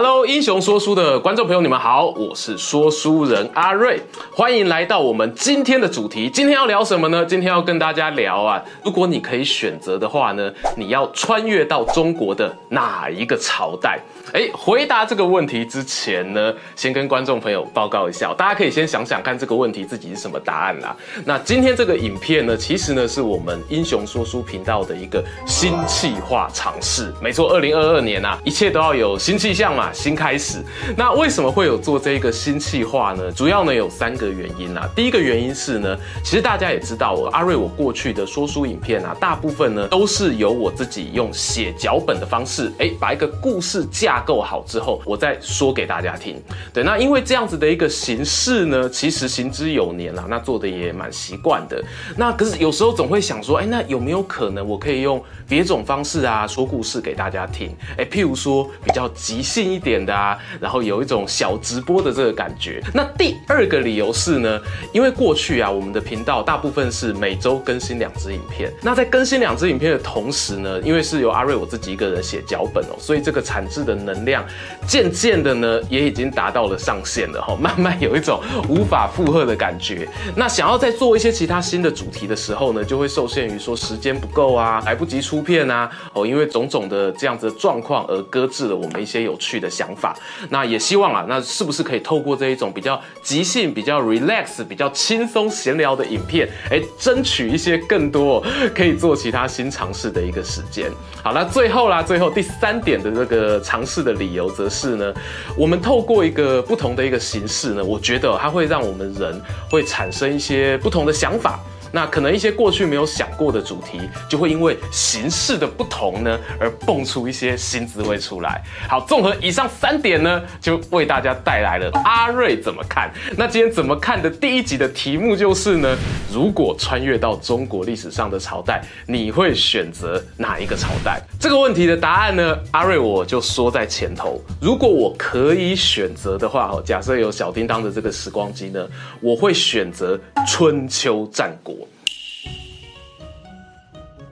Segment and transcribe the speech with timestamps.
[0.00, 4.00] Hello，英雄说书的观众朋友，你们好，我是说书人阿瑞，
[4.32, 6.30] 欢迎来到我们今天的主题。
[6.30, 7.26] 今天要聊什么呢？
[7.26, 13.98] 今天要跟大家聊啊，如果你可以选择的话呢，你要穿越到中国的哪一个朝代？
[14.32, 20.96] 哎，回答这个问题之前呢，先跟观众朋友报告一下，大家可以先想想看这个问题自己是什么答案啦。
[21.24, 27.12] 那今天这个影片呢，其实呢是我们英雄说书频道的一个新企划尝试。
[27.20, 29.87] 没错，二零二二年啊，一切都要有新气象嘛。
[29.92, 30.62] 新开始，
[30.96, 33.30] 那为什么会有做这个新企划呢？
[33.32, 34.88] 主要呢有三个原因啊。
[34.94, 46.40] 第一个原因是呢，其实大家也知道，我阿瑞我过去的说书影片啊，大部分呢都是由我自己用写脚本的方式，哎，把一个故事架构好之后，我再说给大家听。
[46.72, 51.82] 对，那因为这样子的一个形式呢，其实行之有年了，那做的也蛮习惯的。
[52.16, 57.74] 那可是有时候总会想说，哎，那有没有可能我可以用别种方式啊说故事给大家听？
[57.96, 59.77] 哎，譬如说比较即兴一。
[59.78, 62.82] 点的啊，然后有一种小直播的这个感觉。
[62.92, 64.60] 那第二个理由是呢，
[64.92, 68.72] 因为过去啊，我们的频道大部分是每周更新两支影片。
[68.82, 74.44] 那在更新两支影片的同时呢，因为是由阿瑞我自己一个人写脚本哦，所以这个产制的能量
[74.86, 80.08] 渐渐的呢，也已经达到了上限了哈，慢慢有一种无法负荷的感觉。
[80.36, 89.67] 那想要再做一些其他新的主题的时候呢，就会受限于说时间不够啊，来不及出片啊，哦，因为种种的这样子的状况而搁置了我们一些有趣的。
[89.68, 90.16] 想法，
[90.50, 100.90] 那也希望啊，那是不是可以透过这一种比较即兴、比较 relax、比较轻松闲聊的影片，哎，争取一些更多可以做其他新尝试的一个时间。
[101.22, 105.12] 好，那最后啦，最后第三点的这个尝试的理由，则是呢，
[105.56, 109.40] 我们透过一个不同的一个形式呢，我觉得它会让我们人
[109.70, 111.60] 会产生一些不同的想法。
[111.92, 118.62] 那可能一些过去没有想过的主题，就会因为形式的不同呢，而蹦出一些新滋味出来。
[118.88, 123.10] 好，综合以上三点呢，就为大家带来了阿瑞怎么看。
[123.36, 125.96] 那今天怎么看的第一集的题目就是呢，
[126.32, 131.20] 如果穿越到中国历史上的朝代，你会选择哪一个朝代？
[131.40, 134.40] 这个问题的答案呢，阿瑞我就说在前头。
[134.60, 138.86] 如果我可以选择的话，哈，假设有小叮当的这个时光机呢，
[139.20, 141.77] 我会选择春秋战国。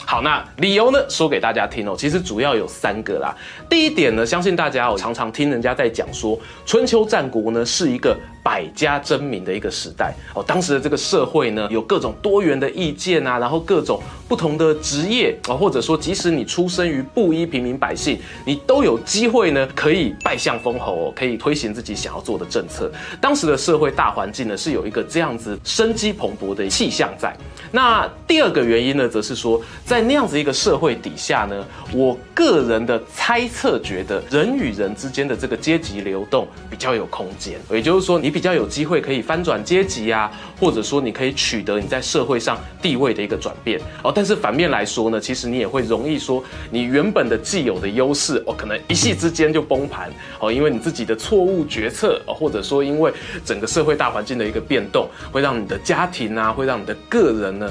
[0.08, 1.04] 好，那理由呢？
[1.10, 1.96] 说给大家听哦。
[1.98, 3.34] 其实主要有三个啦。
[3.68, 10.44] 第一点呢，相信大家哦常常听人家在讲说，春秋战国呢是一个百家争鸣的一个时代哦。
[10.46, 22.88] 当时的这个社会呢，有各种多元的意见啊，然后各种不同的职业啊，或者说即使你出生于布衣平民百姓，你都有机会呢可以拜相封侯，可以推行自己想要做的政策。
[23.20, 27.36] 当时的社会大环境呢是有一个这样子生机蓬勃的气象在。
[27.72, 31.64] 那第二个原因呢，则是说在在那样子一个社会底下呢，
[31.94, 40.30] 我个人的猜测觉得，人与人之间的这个阶级流动比较有空间，也就是说，你比较有机会可以翻转阶级啊，
[40.60, 44.12] 或者说你可以取得你在社会上地位的一个转变哦。
[44.14, 53.10] 但是反面来说呢，其实你也会容易说，你原本的既有的优势哦，可能一夕之间就崩盘哦，因为你自己的错误决策哦，或者说因为
[53.42, 57.70] 整个社会大环境的一个变动，会让你的家庭啊，会让你的个人呢，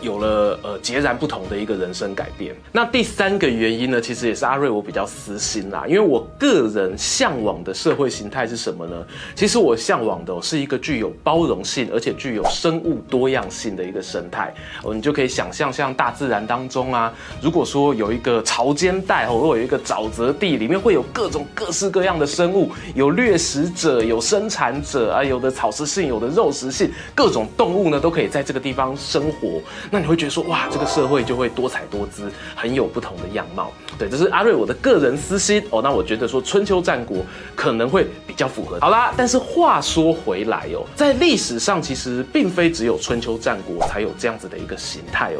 [0.00, 1.54] 有了呃截然不同的。
[1.64, 2.54] 一个人生改变。
[2.72, 9.06] 那第三个原因呢，其实也是阿瑞我比较私心啦，因为我个人向往的社会形态是什么呢？
[9.34, 14.52] 其实我向往的是一个具有包容性，而且具有生物多样性的一个生态。
[14.82, 17.10] 哦，你就可以想象，像大自然当中啊，
[17.40, 29.62] 如果说有一个潮间带哦，或有一个沼泽地，里面会有各种各式各样的生物，有掠食者，有生产者啊，有的草食性，有的肉食性，各种动物呢都可以在这个地方生活。
[29.90, 31.50] 那你会觉得说，哇，这个社会就会。
[31.54, 33.70] 多彩多姿，很有不同的样貌。
[33.96, 35.80] 对，这是阿瑞我的个人私心哦。
[35.80, 37.18] 那我觉得说春秋战国
[37.54, 38.80] 可能会比较符合。
[38.80, 45.38] 好啦，但是话说说回来哦，在历史上其实并非只有春秋战国才有这样子的一个形态哦。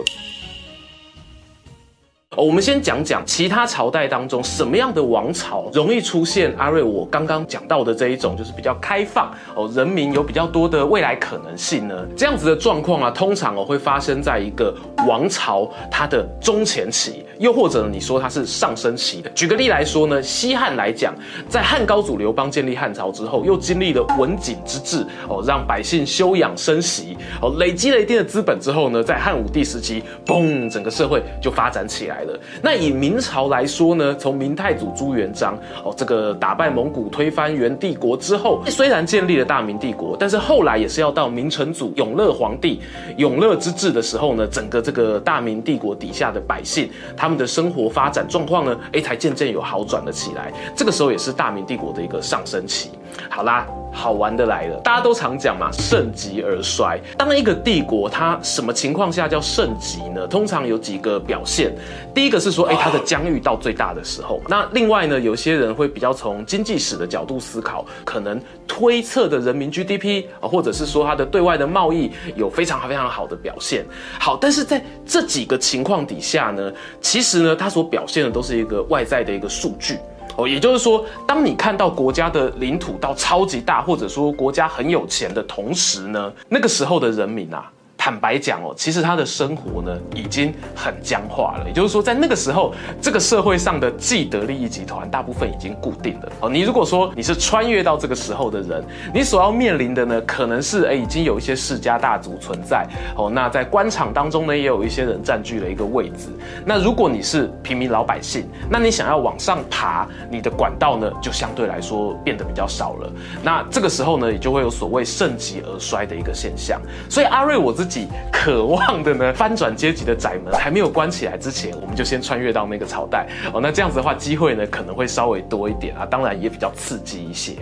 [2.36, 12.06] 我们先讲讲其他朝代当中什么样的王朝容易出现阿瑞我刚刚讲到的这一种，就是比较开放哦，人民有比较多的未来可能性呢？
[12.16, 14.72] 这样子的状况啊，通常哦会发生在一个
[15.06, 19.30] 王朝它的中前期又或者你说它是上升期的。
[19.30, 21.14] 举个例来说呢，西汉来讲，
[21.48, 32.38] 在汉高祖刘邦建立汉朝之后，又经历了文景之治哦，让百姓休养生息哦，累积了一定的资本之后呢，在汉武帝时期，嘣，整个社会就发展起来了。
[32.62, 42.80] 那以明朝来说呢，从明太祖朱元璋哦，这个打败蒙古、推翻元帝国之后，虽然建立了大明帝国，但是后来也是要到明成祖永乐皇帝
[43.16, 50.52] 永乐之治的时候呢，整个这个大明帝国底下的百姓，他他们的生活发展状况呢，哎，才渐渐有好转了起来。
[50.76, 52.90] 这个时候也是大明帝国的一个上升期。
[53.28, 53.66] 好啦。
[53.96, 57.00] 好玩的来了，大家都常讲嘛，盛极而衰。
[57.16, 60.26] 当一个帝国它什么情况下叫盛极呢？
[60.26, 61.72] 通常有几个表现。
[62.12, 64.42] 第一个是说，哎，它的疆域到最大的时候。
[64.48, 73.86] 那另外呢，有些人会比较从经济史的角度思考，可能推测的人民 GDP 啊，或者是说它的对外的贸易有非常非常好的表现。
[74.18, 80.00] 好，但是在这几个情况底下呢，其实呢，它所表现的都是一个外在的一个数据。
[80.36, 87.70] 哦，也就是说，当你看到国家的领土到超级大，或者说国家很有钱的同时呢，那个时候的人民啊。
[88.04, 91.64] 坦白讲哦，其实他的生活呢已经很僵化了。
[91.66, 96.32] 也就是说，在那个时候，这个社会上的既得利益集团大部分已经固定了。
[96.40, 98.84] 哦，你如果说你是穿越到这个时候的人，
[99.14, 102.86] 你所要面临的呢，可能是哎已经有一些世家大族存在。
[103.16, 106.28] 哦，那在官场当中呢，也有一些人占据了一个位置。
[106.66, 113.10] 那如果你是平民老百姓，那你想要往上爬，你的管道呢就相对来说变得比较少了。
[113.42, 116.78] 那这个时候呢，也就会有所谓盛极而衰的一个现象。
[117.08, 117.93] 所以阿瑞我自己。
[118.32, 123.60] 渴望的呢，翻转阶级的窄门还没有关起来之前，我们就先穿越到那个朝代哦。
[123.60, 127.52] 那这样子的话，机会呢可能会稍微多一点啊，当然也比较刺激一些。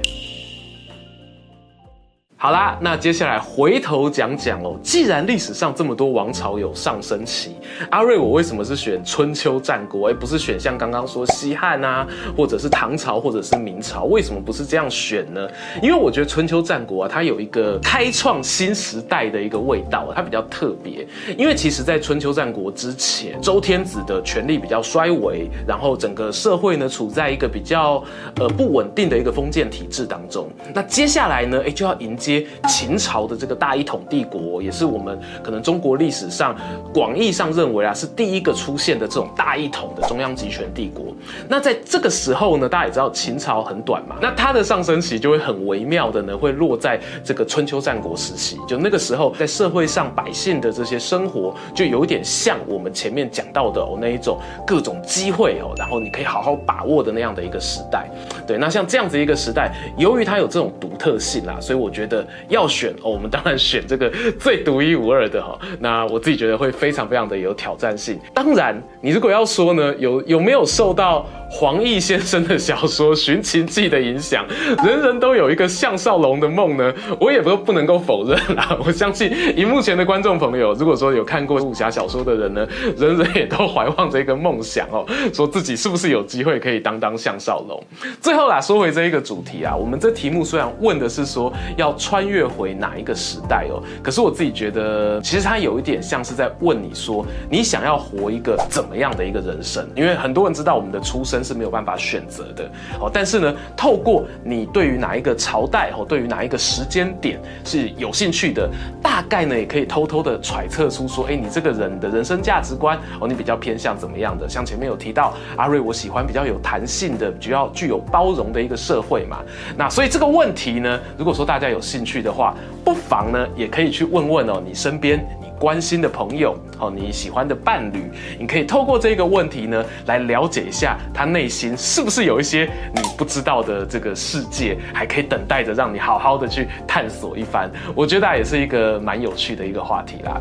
[2.43, 4.77] 好啦，那接下来回头讲讲哦。
[4.83, 7.55] 既然历史上这么多王朝有上升期，
[7.89, 12.05] 阿瑞，我为什么是选春秋战国，而不是选像刚刚说西汉啊，
[12.37, 14.07] 或者是唐朝，或者是明朝？
[14.07, 15.49] 为什么不是这样选呢？
[15.81, 21.07] 因为我觉得春秋战国啊，它有一个开创新时代的一个味道，它比较特别。
[21.39, 28.03] 因为其实，在春秋战国之前，周天子的权力比较衰微，然后整个社会呢处在一个比较
[28.41, 30.49] 呃不稳定的一个封建体制当中。
[30.75, 32.32] 那接下来呢，哎，就要迎接。
[32.69, 36.55] 秦朝的这个大一统帝国，也是我们可能中国历史上
[36.95, 41.07] 广义上认为啊是第一个出现的这种大一统的中央集权帝国。
[41.49, 48.59] 那在这个时候呢，大家也知道秦朝很短嘛，那它的上升期就会很微妙的呢，会落在这个春秋战国时期。
[48.69, 58.09] 就那个时候，在社会上百姓的这些生活，就有点像我们前面讲到的哦那一种各种机会哦，然后你可以好好把握的那样的一个时代。
[58.47, 62.27] 对，那像这样子一个时代，由于它有这种独特性啦，所以我觉得。
[62.49, 65.59] 要选哦，我们当然选这个 最独一无二的哈。
[65.81, 68.19] 那我自己觉得会非常非常的有挑战性。
[68.35, 74.43] 当然，你如果要说呢，有有没有受到黄易先生的小说《寻秦记》的影响？
[74.83, 76.93] 人人都有一个项少龙的梦呢？
[77.21, 78.75] 我也不不能够否认啦。
[78.83, 82.67] 我相信，荧幕前的观众朋友，如果说有看过武侠小说的人呢，
[82.97, 85.05] 人人也都怀望着一个梦想哦，
[85.35, 87.81] 说自己是不是有机会可以当当项少龙。
[88.19, 99.87] 最后啦，说回这一个主题啊，我们这题目虽然问的是说要穿越回哪一个时代哦，可是我自己觉得，其实它有一点像是在问你说，你想要活一个怎么样的一个人生？
[99.95, 108.69] 因为很多人知道我们的出生是没有办法选择的哦，但是呢，透过你对于哪一个朝代哦，对于哪一个时间点是有兴趣的，
[109.03, 114.49] 大概呢也可以偷偷的揣测出说，哎，你这个人的人生价值观哦，你比较偏向怎么样的？
[114.49, 119.39] 像前面有提到阿瑞，我喜欢比较有弹性的，比较具有包容的一个社会嘛。
[119.77, 125.25] 那所以这个问题呢，如果说大家有兴趣的话，不妨呢，也可以去问问哦，你身边
[125.63, 137.71] 关心的朋友哦，你喜欢的伴侣，你可以透过这个问题呢，来了解一下他内心是不是有一些你不知道的这个世界，还可以等待着让你好好的去探索一番。
[137.95, 140.41] 我觉得也是一个蛮有趣的一个话题啦。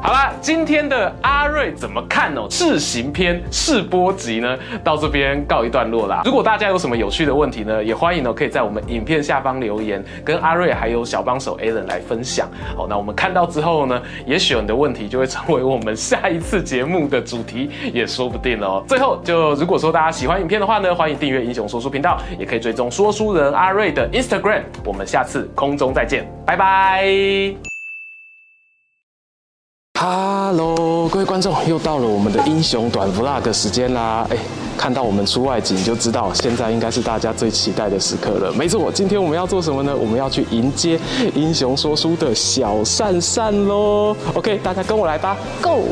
[0.00, 2.48] 好啦，今天的阿瑞怎么看哦？
[2.50, 6.22] 试行篇试播集呢，到这边告一段落啦。
[6.24, 12.48] 如果大家有什么有趣的问题呢，也欢迎呢可以在我们影片下方留言，跟阿瑞还有小帮手 Alan 来分享。
[12.74, 18.82] 好，那我们看到之后呢，也许你的问题就会成为我们下一次节目的主题，也说不定哦。
[18.88, 24.62] 最后，就如果说大家喜欢影片的话呢，欢迎订阅英雄说书频道，也可以追踪说书人阿瑞的 Instagram。
[24.84, 27.04] 我们下次空中再见，拜拜。
[30.00, 34.26] Hello，各位观众，又到了我们的英雄短 Vlog 时间啦！
[34.30, 34.36] 哎，
[34.76, 38.52] 看到我们出外景就知道，现在应该是大家最期待的时刻了。
[38.52, 39.96] 没错，今天我们要做什么呢？
[39.96, 40.98] 我们要去迎接
[41.34, 45.82] 英雄说书的小善善喽！OK，大家跟我来吧，Go！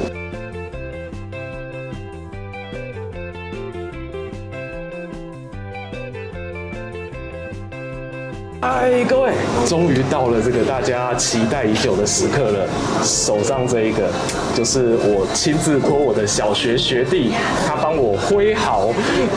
[8.72, 9.32] 嗨，各位，
[9.66, 12.68] 终于到了这个大家期待已久的时刻了。
[13.02, 14.08] 手上这一个，
[14.54, 17.32] 就是我亲自托我的小学学弟，
[17.66, 18.90] 他帮我挥毫，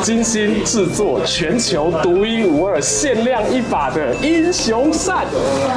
[0.04, 5.26] 精心制作，全球独一无二、限量一把的英雄扇，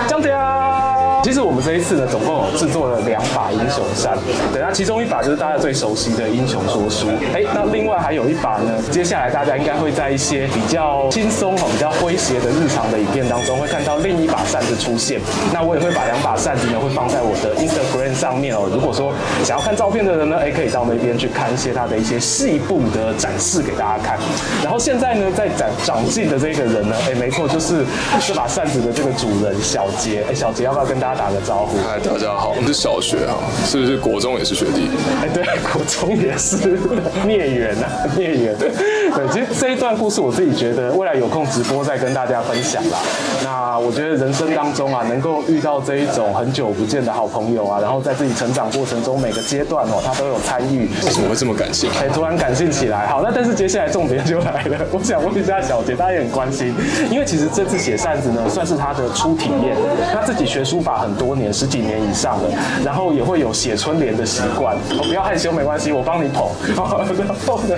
[0.07, 0.96] 锵锵。
[1.27, 4.17] 其实我们这一次呢，总共有制作了两把英雄扇。
[4.53, 7.09] 对，那，其中一把就是大家最熟悉的英雄说书。
[7.35, 15.21] 哎，那另外还有一把呢，接下来大家应该会在一些比较轻松、哈、比较诙谐的日常的影片当中，会看到另一把扇子出现。
[15.53, 18.71] 那我也会把两把扇子呢，会放在我的 Instagram 上面哦。
[18.73, 24.17] 如果说想要看照片的人呢，哎，可以到那边去看一些它的一些细部的展示给大家看。
[24.63, 27.85] 然后现在呢，在展长进的这个人呢，哎，没错，就是
[28.25, 30.25] 这把扇子的这个主人小杰。
[30.31, 31.16] 哎，小杰要不要跟大家？
[31.17, 34.89] 打个招呼，嗨，大家好，我们是小学啊，是不是国中也是学弟？
[35.21, 36.79] 哎，对，国中也是
[37.27, 38.55] 孽缘啊，孽缘。
[39.17, 42.99] 对，其实这一段故事我自己觉得，未来有空直播再跟大家分享啦。
[43.43, 51.89] 那我觉得人生当中啊，能够遇到这一种很久不见的好朋友啊，然后在自己成长过程中每个阶段哦，他都有参与，为什么会这么感性？
[51.99, 53.07] 哎，突然感性起来。
[53.07, 56.75] 好，那但是接下来重点就来了，我想问一下小杰，大家也很关心，
[57.11, 59.75] 因为其实这次写扇子呢，算是他的初体验，
[60.13, 60.97] 他自己学书法。
[60.97, 62.49] 很多年，十几年以上了，
[62.85, 64.75] 然后也会有写春联的习惯。
[64.75, 66.49] 哦，不要害羞，没关系，我帮你捧。
[66.75, 66.85] 然
[67.47, 67.77] 后呢，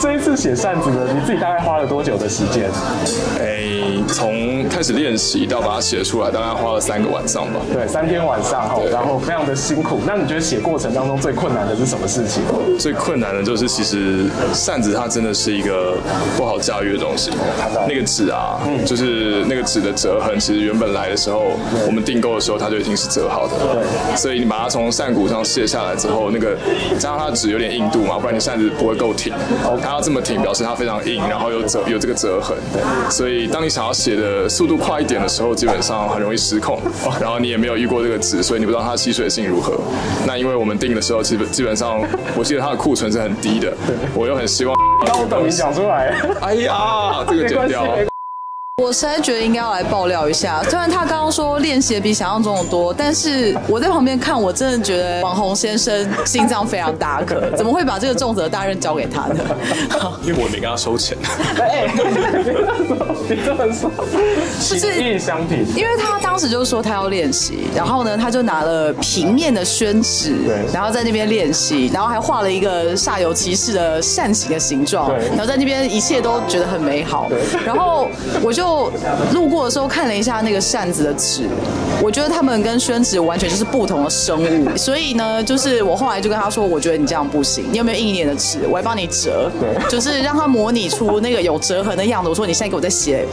[0.00, 2.68] 这一次写扇子呢，你自己大概花了多久的时间？
[3.38, 3.62] 哎，
[4.08, 7.60] 从开始练习到把它写出来，大概花了三个晚上吧。
[7.72, 10.00] 对，三天晚上哈，然后非常的辛苦。
[10.04, 12.42] 那你觉得写过程当中最困难的是什么事情？
[12.80, 15.94] 最困难的就是其实扇子它真的是一个
[16.36, 17.30] 不好驾驭的东西。
[17.86, 21.52] 那个纸啊，嗯，就是那个纸的折痕，其实原本来的时候，
[21.86, 22.58] 我们订购的时候。
[22.58, 26.56] 它就已经是折好的，对，所以你把它从扇骨上卸下来之后，那个
[26.98, 29.32] 加上它的纸有点硬度嘛，不然你扇子不会够挺。
[29.82, 32.56] 它要这么挺，表示它非常硬，然后有折有这个折痕。
[32.72, 36.80] 对，所以当你想要写的速度快一点的时候，基本上很容易失控。
[37.20, 39.78] 然后你也没有遇过这个纸，所以你不知道它的吸水性如何。
[40.26, 42.00] 那因为我们定的时候，基本基本上，
[42.36, 43.72] 我记得它的库存是很低的。
[44.14, 44.74] 我又很希望，
[45.06, 46.14] 那我等你讲出来。
[46.40, 47.84] 哎呀，这个剪掉。
[48.86, 59.34] 我实在觉得应该要来爆料一下，虽然他刚刚说练习比想象中的多，但是我在旁边看，我真的觉得网红先生心脏非常大颗，怎么会把这个重责大任交给他呢？
[60.22, 61.18] 因为我没跟他收钱。
[61.58, 61.88] 哎，
[63.28, 63.90] 你这么说，
[64.60, 65.66] 情义相挺。
[65.74, 70.36] 因为他当时就说他要练习，然后呢，他就拿了平面的宣纸，
[70.72, 77.28] 然后在那边练习，然后还画了一个煞有其事的扇形的形状，然后在那边一切都觉得很美好，
[77.64, 78.08] 然后
[78.40, 78.75] 我就。
[78.76, 78.92] 就
[79.32, 81.48] 路过的时候看了一下那个扇子的纸，
[82.02, 88.58] 我觉得他们跟宣纸完全就是不同的生物，所以呢，就是我后来就跟他说，我觉得你这样不行，你有没有硬一点的纸？
[88.68, 92.28] 我还帮你折，对，就是让他模拟出那个有折痕的样子。
[92.28, 93.24] 我说你现在给我再写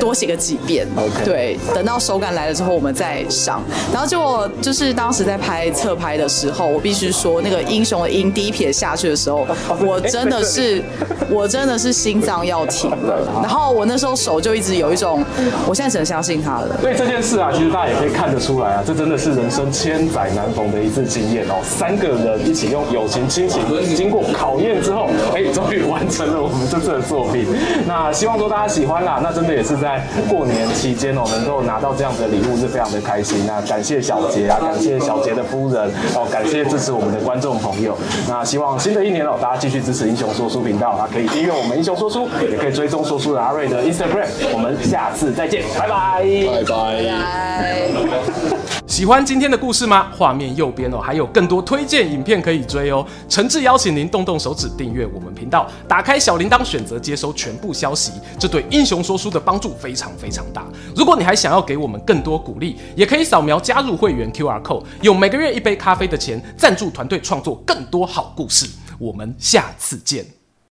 [0.00, 0.86] 多写个几遍
[1.24, 3.62] 对，等到手感来了之后我们再上。
[3.92, 9.46] 然后结果就是当时在拍侧拍的时候，我必须说那个英雄的音第一撇下去的时候，
[9.80, 10.82] 我真的是
[11.30, 14.71] 我真的是心脏要停了， 然后我那时候手就一直。
[14.76, 15.24] 有一种，
[15.66, 16.76] 我现在只能相信他了。
[16.80, 21.60] 所以这件事啊，其实大家也可以看得出来啊，这真的是人生千载难逢的一次经验哦。
[21.62, 23.62] 三个人一起用友情、亲情，
[23.94, 27.46] 经过考验之后，哎，终于完成了我们这次的作品。
[27.86, 29.20] 那希望说大家喜欢啦。
[29.22, 33.44] 那真的也是在过年期间哦，能够拿到这样的礼物是非常的开心。
[33.46, 37.96] 那感谢小杰啊，感谢小杰的夫人哦，感谢支持我们的观众朋友。
[38.28, 44.26] 那希望新的一年哦，大家继续支持英雄说书频道啊，可以订阅我们英雄说书，也可以追踪说书的阿瑞的 Instagram。
[44.62, 47.88] 我们下次再见，拜拜，拜拜。
[48.86, 50.12] 喜欢今天的故事吗？
[50.16, 53.04] 画面右边哦，还有更多推荐影片可以追哦。
[53.28, 60.64] 诚挚邀请您动动手指订阅我们频道，打开小铃铛，选择接收全部消息，这对英雄说书的帮助非常非常大。
[60.94, 68.70] 如果你还想要给我们更多鼓励，也可以扫描加入会员 QR code，用每个月一杯咖啡的钱赞助团队创作更多好故事。
[69.00, 70.24] 我们下次见。